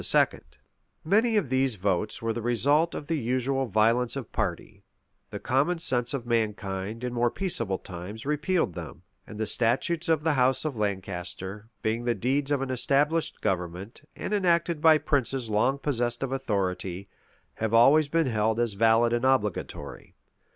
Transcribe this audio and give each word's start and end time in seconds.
[]Many 1.05 1.37
of 1.37 1.49
these 1.51 1.75
votes 1.75 2.23
were 2.23 2.33
the 2.33 2.41
result 2.41 2.95
of 2.95 3.05
the 3.05 3.19
usual 3.19 3.67
violence 3.67 4.15
of 4.15 4.31
party: 4.31 4.83
the 5.29 5.39
common 5.39 5.77
sense 5.77 6.15
of 6.15 6.25
mankind, 6.25 7.03
in 7.03 7.13
more 7.13 7.29
peaceable 7.29 7.77
times, 7.77 8.25
repealed 8.25 8.73
them: 8.73 9.03
and 9.27 9.39
the 9.39 9.45
statutes 9.45 10.09
of 10.09 10.23
the 10.23 10.33
house 10.33 10.65
of 10.65 10.75
Lancaster, 10.75 11.69
being 11.83 12.03
the 12.05 12.15
deeds 12.15 12.49
of 12.49 12.63
an 12.63 12.71
established 12.71 13.41
government, 13.41 14.01
and 14.15 14.33
enacted 14.33 14.81
by 14.81 14.97
princes 14.97 15.51
long 15.51 15.77
possessed 15.77 16.23
of 16.23 16.31
authority, 16.31 17.07
have 17.53 17.71
always 17.71 18.07
been 18.07 18.25
held 18.25 18.59
as 18.59 18.73
valid 18.73 19.13
and 19.13 19.23
obligatory. 19.23 20.15